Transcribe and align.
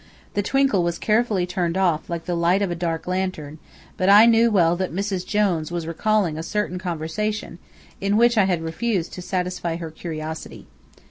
The 0.33 0.41
twinkle 0.41 0.81
was 0.81 0.97
carefully 0.97 1.45
turned 1.45 1.77
off 1.77 2.09
like 2.09 2.25
the 2.25 2.33
light 2.35 2.63
of 2.63 2.71
a 2.71 2.75
dark 2.75 3.05
lantern, 3.05 3.59
but 3.97 4.09
I 4.09 4.25
knew 4.25 4.49
well 4.49 4.75
that 4.77 4.91
"Mrs. 4.91 5.23
Jones" 5.23 5.71
was 5.71 5.85
recalling 5.85 6.39
a 6.39 6.41
certain 6.41 6.79
conversation, 6.79 7.59
in 7.99 8.17
which 8.17 8.35
I 8.35 8.45
had 8.45 8.63
refused 8.63 9.13
to 9.13 9.21
satisfy 9.21 9.75
her 9.75 9.91
curiosity. 9.91 10.65